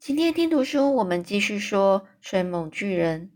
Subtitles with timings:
[0.00, 3.30] 今天听读书，我们继续说吹梦巨人。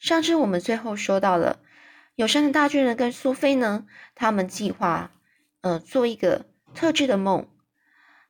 [0.00, 1.60] 上次我们最后说到了
[2.16, 3.86] 友善的大巨人跟苏菲呢，
[4.16, 5.12] 他们计划，
[5.60, 7.46] 呃，做一个特制的梦。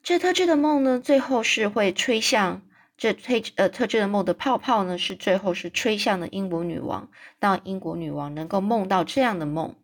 [0.03, 2.61] 这特制的梦呢，最后是会吹向
[2.99, 7.11] 这吹呃特制的梦的泡泡呢，是最后是吹向了英国女王，
[7.41, 9.75] 让英国女王能够梦到这样的梦。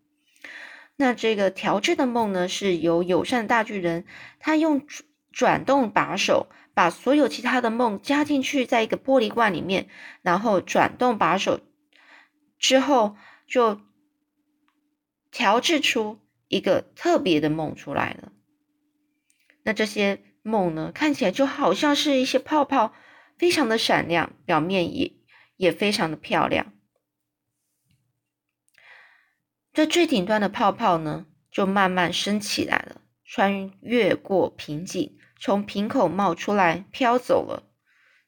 [0.97, 4.05] 那这个调制的梦呢，是由友善的大巨人
[4.41, 4.83] 他用
[5.35, 6.47] 转动把手。
[6.77, 9.89] 把所有其他的梦加进去，在一个玻璃罐里面，
[10.23, 11.61] 然后转动把手
[12.59, 13.15] 之后，
[13.47, 13.81] 就
[15.31, 16.19] 调制出
[16.49, 18.33] 一个特别的梦出来了。
[19.63, 22.93] 那这些梦呢，看起来就好像是一些泡泡，
[23.39, 25.13] 非常的闪亮，表面也
[25.57, 26.73] 也非常的漂亮。
[29.73, 32.94] 这最顶端的泡泡呢，就慢慢升起来了，
[33.25, 35.17] 穿越过瓶颈。
[35.41, 37.65] 从瓶口冒出来，飘走了。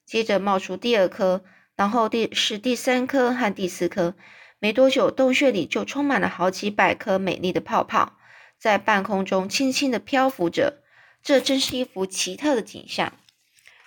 [0.04, 4.14] 接着冒出第二颗，然后第是第三颗和第四颗。
[4.58, 8.18] 没多久，洞穴里就充满了好几百颗美丽的泡泡，
[8.58, 10.82] 在半空中轻轻的漂浮着。
[11.22, 13.12] 这真是一幅奇特的景象。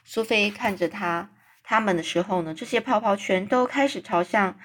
[0.03, 1.31] 苏菲看着他
[1.63, 4.59] 他们的时候呢，这些泡泡全都开始朝向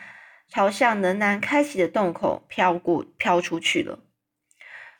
[0.49, 4.01] 朝向仍然开启的洞口飘过飘出去了。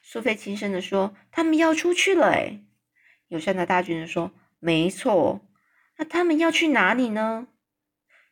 [0.07, 2.61] 苏菲轻声的说：“他们要出去了，哎。”
[3.29, 5.41] 友善的大巨人说：“没错，
[5.97, 7.49] 那他们要去哪里呢？”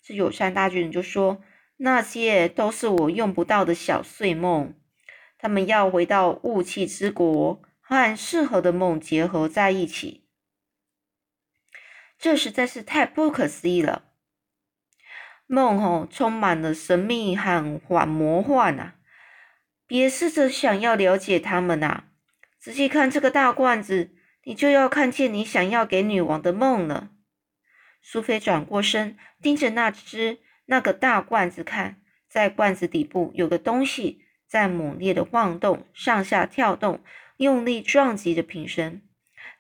[0.05, 1.43] 这友善大巨人就说
[1.79, 4.75] ：“那些都是我用不到的小碎梦，
[5.39, 10.29] 他们要回到雾气之国，和适合的梦结合在一起。
[12.19, 14.11] 这实在是太不可思议了。
[15.47, 18.97] 梦哦，充满了神秘和幻魔幻啊！
[19.93, 22.05] 别试着想要了解他们呐，
[22.59, 24.13] 仔细看这个大罐子。”
[24.45, 27.11] 你就要看见你想要给女王的梦了。
[28.01, 37.05] 苏菲转过身，盯着那只那个大罐子看，在罐子底部有个东西在猛烈的晃动，上下跳动，
[37.37, 39.03] 用力撞击着瓶身。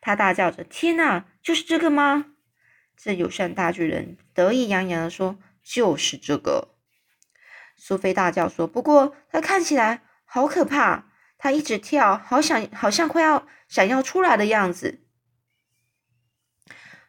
[0.00, 2.32] 他大叫着：“天哪，就是这个吗？”
[2.96, 6.74] 这友善大巨人得意洋洋地说：“就是这个。”
[7.78, 11.12] 苏菲大叫说：“不过它看起来好可怕。”
[11.42, 15.00] 他一直跳，好想，好像快要想要出来的样子。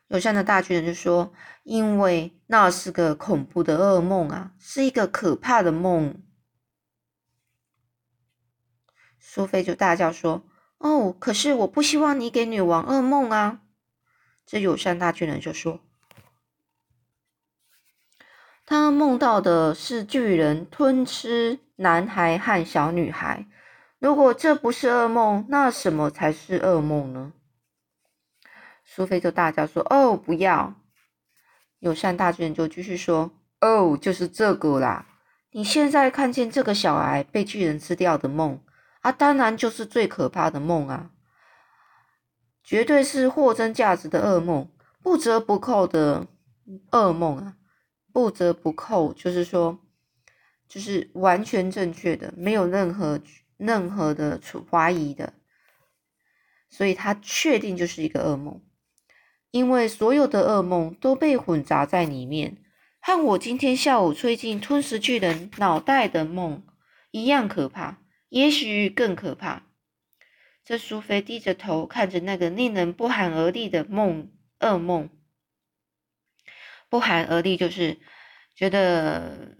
[0.07, 6.23] 友善的大巨人就说：“因为那是个恐怖的噩梦啊，是一个可怕的梦。”
[9.21, 10.47] 苏菲就大叫说
[10.79, 13.61] ：“哦，可是我不希望你给女王噩梦啊！”
[14.47, 15.81] 这友善大巨人就说
[18.65, 23.45] ：“他梦到的是巨人吞吃男孩和小女孩。”
[23.99, 27.31] 如果这不是噩梦，那什么才是噩梦呢？
[28.83, 30.75] 苏菲就大叫说：“哦，不要！”
[31.79, 33.31] 友善大巨人就继续说
[33.61, 35.05] ：“哦，就是这个啦！
[35.51, 38.59] 你现在看见这个小孩被巨人吃掉的梦
[38.99, 41.11] 啊，当然就是最可怕的梦啊，
[42.61, 44.69] 绝对是货真价实的噩梦，
[45.01, 46.27] 不折不扣的
[46.91, 47.55] 噩梦啊！
[48.13, 49.77] 不折不扣就是说，
[50.69, 53.19] 就是完全正确的，没有任何。”
[53.55, 55.35] 任何的怀疑的，
[56.69, 58.61] 所以他确定就是一个噩梦，
[59.51, 62.57] 因为所有的噩梦都被混杂在里面，
[62.99, 66.63] 和我今天下午吹进吞食巨人脑袋的梦
[67.11, 69.63] 一样可怕，也许更可怕。
[70.65, 75.09] 这苏菲低着头看着那个令人不寒而栗的梦，噩梦，
[76.93, 77.97] 不寒而栗就是
[78.55, 79.57] 觉得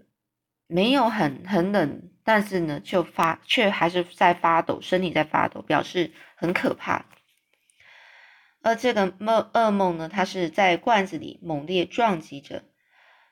[0.68, 2.12] 没有很很冷。
[2.22, 7.06] 但是呢，就发却还是在发抖，身体在发抖，表示很可怕。
[8.62, 12.62] 而这个梦噩梦呢，它是在罐子里猛烈撞击着。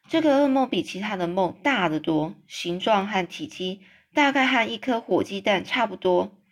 [0.08, 6.42] 这个噩梦比其他的梦大得多，形状和体积大概和一颗火鸡蛋差不多，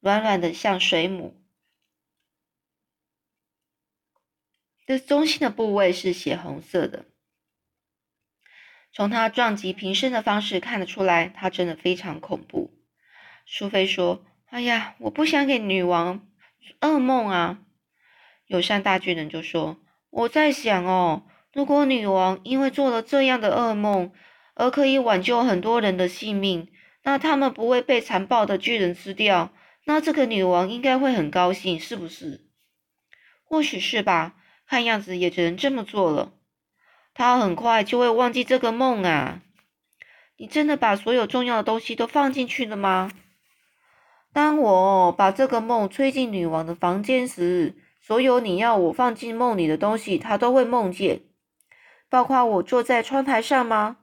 [0.00, 1.40] 软软的像水母。
[4.88, 7.04] 这中心的部位是血红色的。
[8.90, 12.72] 从他撞击瓶身的方式看得出来，他真的非常恐怖。
[13.44, 16.26] 苏菲说：“哎呀，我不想给女王
[16.80, 17.58] 噩梦啊！”
[18.48, 19.76] 友善大巨人就说
[20.08, 24.10] ：“我在想哦，如果女王因为做了这样的噩梦
[24.54, 26.72] 而可以挽救很多人的性命，
[27.02, 29.52] 那他们不会被残暴的巨人吃掉，
[29.84, 32.48] 那这个女王应该会很高兴，是不是？
[33.44, 34.36] 或许是吧，
[34.68, 36.32] 看样子也只能这么做了。”
[37.14, 39.40] 他很快就会忘记这个梦啊！
[40.36, 43.10] 你真的把所有重要的东西都放进去了吗？
[44.32, 51.22] 当我把这个梦吹进女王的房间时，所有你要我放进梦里的东西，她都会梦见。
[52.08, 53.96] 包括我坐在窗台上吗？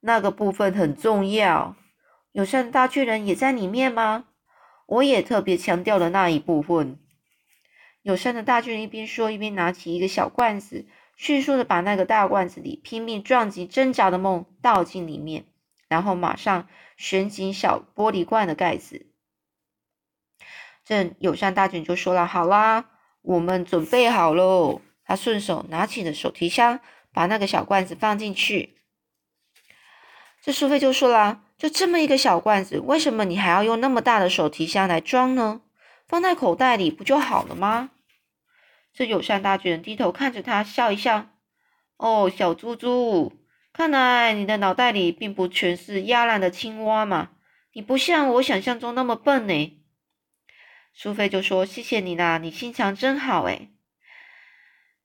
[0.00, 1.74] 那个部分很重要。
[2.32, 4.26] 友善大巨人也在里面吗？
[4.86, 6.98] 我也特别强调了那一部分。
[8.02, 10.86] 友善的大巨人一边说，一边拿起一个小罐子，
[11.16, 15.44] 迅速的把那个大罐子里拼命撞击、挣扎的梦倒进里面，
[15.88, 19.06] 然后马上旋紧小玻璃罐的盖子。
[20.84, 22.86] 这友善大巨人就说了：“好啦，
[23.20, 26.80] 我们准备好喽。”他顺手拿起了手提箱，
[27.12, 28.76] 把那个小罐子放进去。
[30.40, 35.60] 这苏菲就说了：“就这么一个小罐子，为什么你还要用那么大的手提箱来装呢？
[36.08, 37.90] 放在口袋里不就好了吗？”
[38.92, 41.28] 这友善大巨人低头看着他，笑一笑
[41.98, 43.32] ：“哦，小猪猪，
[43.72, 47.30] 看来你的脑袋里并不全是压烂的青蛙嘛。
[47.72, 49.78] 你不像我想象中那么笨呢。”
[50.92, 53.70] 苏菲就说：“谢谢你啦，你心肠真好诶。”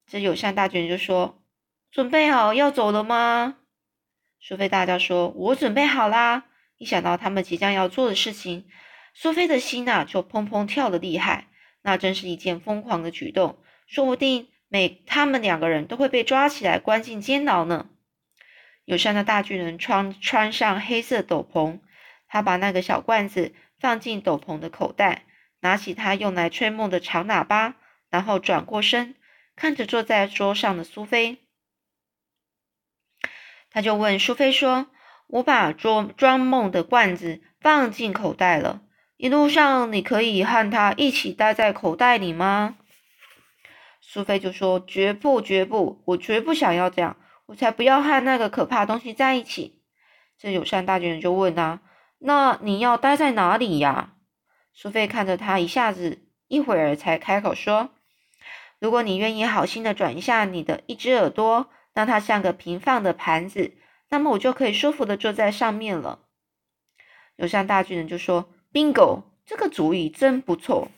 [0.08, 1.44] 这友善大巨人就说
[1.92, 3.58] ：“准备好要走了吗？”
[4.42, 6.46] 苏菲大叫说：“我准备好啦！”
[6.78, 8.66] 一想到他们即将要做的事情，
[9.14, 11.48] 苏菲的心呐就砰砰跳的厉害。
[11.82, 13.62] 那真是一件疯狂的举动。
[13.88, 17.90] 说不定每他们两个人都会被抓起来关进监牢呢。
[18.86, 21.80] 友善的大巨人穿穿上黑色斗篷，
[22.28, 25.26] 他把那个小罐子放进斗篷的口袋，
[25.60, 27.76] 拿起他用来吹梦的长喇叭，
[28.10, 29.16] 然后转过身
[29.56, 31.38] 看着坐在桌上的苏菲，
[33.70, 34.88] 他就问苏菲说
[35.28, 38.82] ：“我把装装梦的罐子放进口袋了，
[39.24, 42.76] 一路上你可以和他一起待在口袋里吗？”
[44.04, 47.16] 苏菲就说：“绝不，绝不，我绝不想要这样，
[47.46, 49.82] 我才不要和那个可怕东西在一起。”
[50.38, 51.80] 这友善大巨人就问他
[52.20, 54.16] ：“那你要待在哪里呀？”
[54.76, 57.92] 苏菲看着他，一下子一会儿才开口说
[58.78, 63.78] ：“如果你愿意好心的转一下你的一只耳朵，让它像个平放的盘子，
[64.10, 66.20] 那么我就可以舒服的坐在上面了。”
[67.38, 70.90] 友善大巨人就说：“Bingo，这个主意真不错。”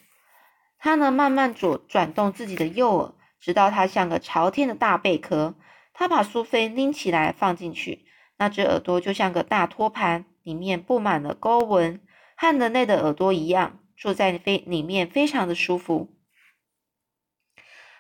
[0.80, 5.56] 他呢，慢慢左转动自己的右耳，直到它像个朝天的大贝壳。
[5.98, 8.06] 他把苏菲拎起来放进去，
[8.38, 12.02] 那只耳朵就像个大托盘，里面布满了沟纹，
[12.36, 16.10] 和人类的耳朵一样，坐在非里面非常的舒服。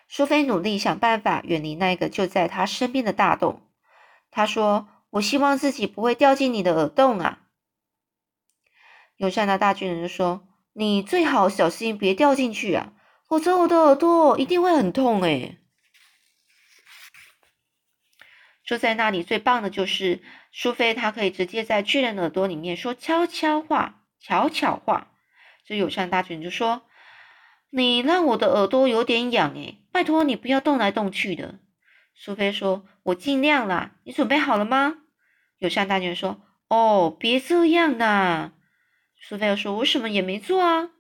[0.09, 3.61] 苏菲努力想办法远离那个就在他身边的大洞。
[4.29, 7.39] 他说：“我希望自己不会掉进你的耳洞啊。”
[9.17, 10.47] 友善的大巨人就说。
[10.77, 12.91] 你最好小心，别掉进去啊，
[13.29, 15.57] 否则我的耳朵一定会很痛诶。
[18.65, 20.21] 坐在那里最棒的就是
[20.51, 25.13] 苏菲，她可以直接在巨人耳朵里面说悄悄话、悄悄话。
[25.65, 26.81] 这友善大巨人就说
[27.71, 31.59] ：“你让我的耳朵有点痒诶，拜托你不要动来动去的。”
[32.15, 34.97] 苏菲说：“我尽量啦，你准备好了吗？”
[35.59, 38.51] 友善大巨人说：“哦，别这样呐。”
[39.27, 40.91] 苏菲说：“我什么也没做啊！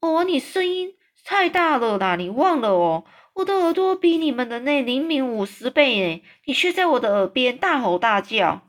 [0.00, 3.04] 哦，你声音太大了啦，你忘了哦？
[3.34, 8.66] 我的耳朵比你们的那灵敏五十倍诶，你却在我的耳边大吼大叫。”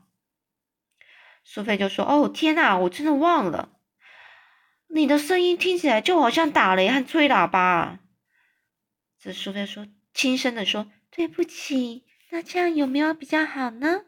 [1.44, 3.70] 苏菲就说：“哦，天哪，我真的忘了，
[4.88, 8.00] 你的声音听起来就好像打雷和吹喇叭。”
[9.18, 14.02] 这苏菲说，轻声的说：“对不起，那这样有没有比较好呢？”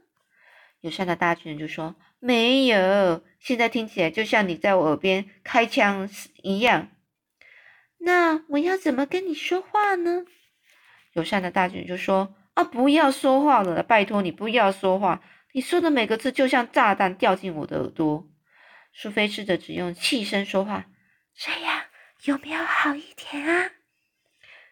[0.83, 6.09] 友善的大巨人就说：“没有。”现在听起来就像你在我耳边开枪
[6.43, 6.89] 一样。
[7.99, 10.25] 那我要怎么跟你说话呢？
[11.13, 15.23] 友善的大军就说：“啊，不要说话了，拜托你不要说话。
[15.53, 18.29] 你说的每个字就像炸弹掉进我的耳朵。”
[18.93, 20.87] 苏菲试着只用气声说话，
[21.35, 21.85] 这样
[22.25, 23.71] 有没有好一点啊？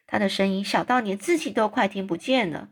[0.07, 2.69] 他的声音小到连自己都快听不见了。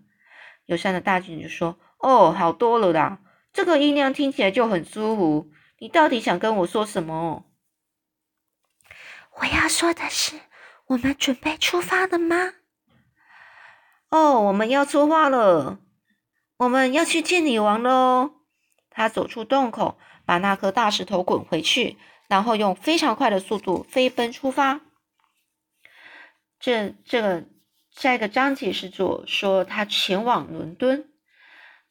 [0.66, 3.20] 友善的大军就说：“哦，好多了啦，
[3.52, 7.44] 这个音量听起来就很舒服。”你到底想跟我说什么？
[9.40, 10.38] 我要说的是，
[10.86, 12.52] 我们准备出发了吗？
[14.10, 15.80] 哦，我们要出发了，
[16.58, 18.30] 我们要去见女王喽。
[18.90, 21.96] 他走出洞口，把那颗大石头滚回去，
[22.28, 24.82] 然后用非常快的速度飞奔出发。
[26.60, 27.48] 这这个
[27.90, 31.11] 下一个章节是做说他前往伦敦，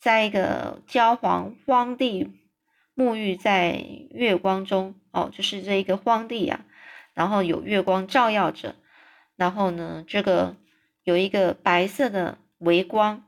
[0.02, 2.38] 在一个焦黄荒地。
[2.94, 6.66] 沐浴在月光中，哦，就是这一个荒地啊，
[7.14, 8.76] 然后有月光照耀着，
[9.38, 10.58] 然后呢，这个
[11.04, 13.26] 有一个白色的微光。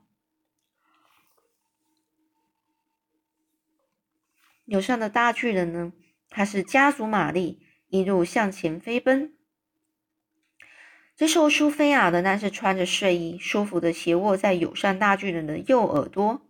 [4.65, 5.94] 有上的大巨人呢，
[6.30, 9.34] 他是加足马力，一路向前飞奔。
[11.15, 16.42] 这时候，苏菲亚的那是穿着睡衣，舒服的斜卧在友善大巨人的右耳朵。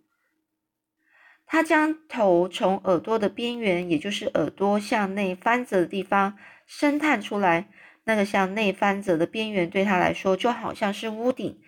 [1.46, 7.70] 他将头从耳朵的边缘，也就是耳朵向内翻折的地方伸探出来。
[8.06, 11.62] 那个向内翻折的边缘，对他来说就好像是屋顶，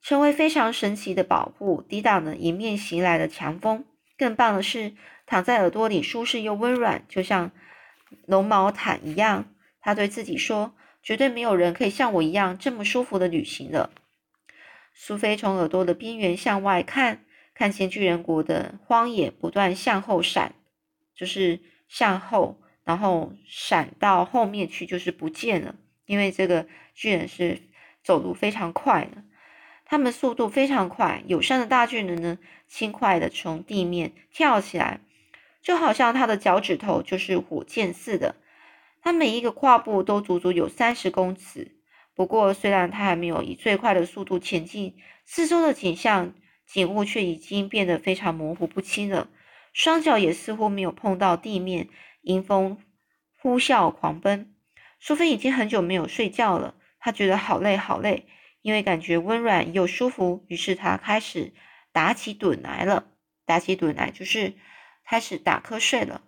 [0.00, 3.84] 成为非常神奇的保护，抵挡了迎面袭来的强风。
[4.16, 4.94] 更棒的是，
[5.26, 7.50] 躺在耳朵里舒适又温软，就像
[8.28, 9.52] 绒毛毯一样。
[9.80, 13.90] 他对自己说：“绝对没有人可以像我一样这么舒服的旅行了。”
[14.94, 17.24] 苏菲从耳朵的边缘向外看，
[17.62, 20.56] 看见巨人国的荒野不断向后闪，
[21.14, 22.60] 就是向后。
[22.82, 25.76] 然后闪到后面去，就是不见了。
[26.04, 27.62] 因为这个巨人是
[28.02, 29.22] 走路非常快的，
[29.84, 31.22] 他们速度非常快。
[31.28, 34.98] 友善的大巨人呢，轻快的从地面跳起来，
[35.62, 38.34] 就好像他的脚趾头就是火箭似的。
[39.00, 41.76] 他每一个跨步都足足有三十公尺。
[42.16, 46.34] 不过，虽然他还没有以最快的速度前进，四周的景象
[46.66, 49.28] 景物却已经变得非常模糊不清了。
[49.72, 51.88] 双脚也似乎没有碰到地面。
[52.22, 52.78] 迎风
[53.36, 54.54] 呼啸狂奔，
[55.00, 56.76] 苏菲已经很久没有睡觉了。
[57.00, 58.26] 她觉得好累好累，
[58.60, 60.44] 因为感觉温软又舒服。
[60.46, 61.52] 于是她开始
[61.90, 63.06] 打起盹来了。
[63.44, 64.54] 打起盹来就是
[65.04, 66.22] 开始打瞌睡了。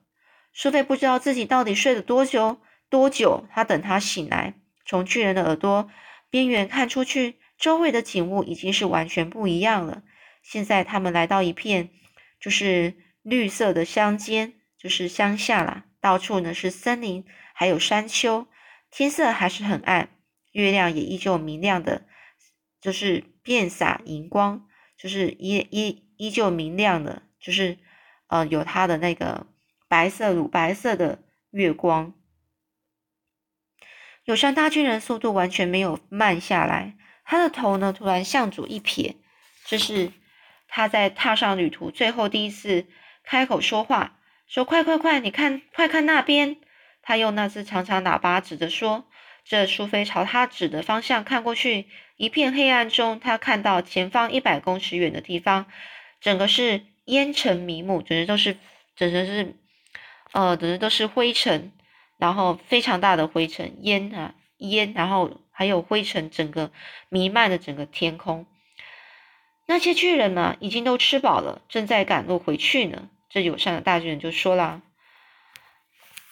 [0.53, 3.47] 苏菲不知道自己到底睡了多久多久。
[3.53, 5.89] 她等她醒来，从巨人的耳朵
[6.29, 10.03] 边缘看出去，周围的景物已经是完全不一样了。
[10.45, 11.91] 现在他们来到一片
[12.39, 14.53] 就是绿色的乡间。
[14.77, 17.25] 就是乡下啦，到处呢是森林，
[17.55, 18.47] 还有山丘，
[18.91, 20.11] 天色还是很暗，
[20.53, 22.07] 月亮也依旧明亮的，
[22.83, 27.79] 就是遍洒银光，就是依依依旧明亮的，就是
[28.27, 29.47] 呃有它的那个
[29.89, 32.13] 白色乳白色的月光。
[34.25, 39.17] 有山大巨人速度完全没有慢下来，他的头呢突然向左一撇，
[39.65, 40.13] 这是
[40.77, 42.87] 他在踏上旅途最后第一次
[43.23, 44.19] 开口说话。
[44.49, 45.21] 说快快快！
[45.21, 46.57] 你看，快看那边！
[47.01, 49.05] 他用那只长长喇叭指着说。
[49.45, 55.67] 这苏菲朝他指的方向看过去，一片黑暗中，他看到前方一百公尺远的地方，
[56.21, 58.57] 整个是烟尘迷雾，整个都是，
[58.97, 59.55] 整个是，
[60.33, 61.71] 呃，整个都是灰尘，
[62.19, 66.73] 然后非常大的灰尘，烟啊烟，然后还有灰尘，整个
[67.09, 68.47] 弥漫的整个天空。
[69.67, 73.09] 那些巨人呢，已经都吃饱了，正在赶路回去呢。
[73.31, 74.83] 这友善的大巨人就说了：“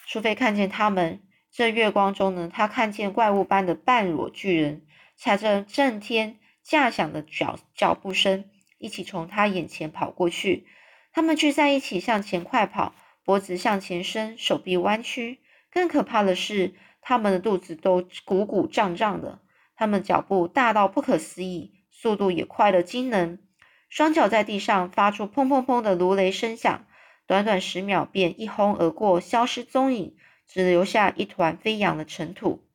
[0.07, 1.21] 苏菲看见他们，
[1.51, 4.85] 这月光中呢，他看见怪物般的半裸巨人，
[5.15, 8.45] 踩着震天架响的脚脚步声，
[8.77, 10.67] 一起从他眼前跑过去。
[11.11, 12.93] 他们聚在一起向前快跑，
[13.25, 15.39] 脖子向前伸，手臂弯曲。
[15.71, 19.39] 更可怕的是，他们的肚子都鼓鼓胀胀的。
[19.75, 23.39] 他们脚步大到不可思议，速度也快得惊人，
[23.87, 26.85] 双脚在地上发出砰砰砰的如雷声响。”
[27.25, 32.67] 短短十秒便一轰而过，消失踪影，只留下一团飞扬的尘土。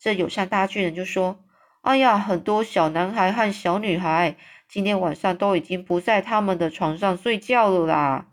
[0.00, 1.44] 这友善大巨人就说
[1.82, 4.34] ：“哎呀，很多小男孩和小女孩
[4.68, 8.26] 今天晚上都已经不在他们的床上睡觉了啦。”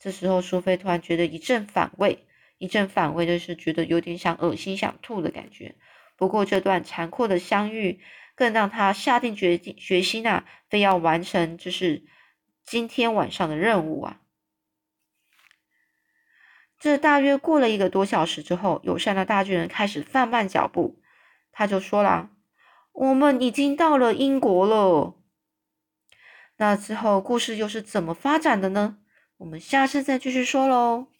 [0.00, 2.24] 这时候，苏菲突然觉得一阵反胃，
[2.56, 5.74] 一阵反胃就是觉得有点想恶心、想吐的感觉。
[6.16, 8.00] 不过，这段残酷的相遇
[8.42, 12.02] 更让他下定决决心啊，非要完成就是
[12.64, 14.20] 今天晚上的任务啊。
[16.76, 21.00] 这大约过了一个多小时之后，友善的大巨人开始放慢脚步，
[21.52, 22.30] 他就说啦
[22.90, 25.14] ：“我们已经到了英国了。”
[26.58, 28.98] 那之后故事又是怎么发展的呢？
[29.36, 31.11] 我们下次再继续说喽。